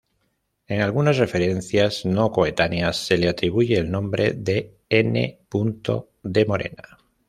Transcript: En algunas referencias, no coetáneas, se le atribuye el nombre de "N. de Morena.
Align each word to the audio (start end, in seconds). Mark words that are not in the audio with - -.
En 0.65 0.81
algunas 0.81 1.19
referencias, 1.19 2.05
no 2.07 2.31
coetáneas, 2.31 2.97
se 2.97 3.19
le 3.19 3.29
atribuye 3.29 3.77
el 3.77 3.91
nombre 3.91 4.33
de 4.33 4.75
"N. 4.89 5.41
de 6.23 6.45
Morena. 6.47 6.97